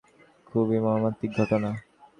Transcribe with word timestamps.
খুবই 0.47 0.77
মর্মান্তিক 0.79 1.31
ঘটনা। 1.39 1.69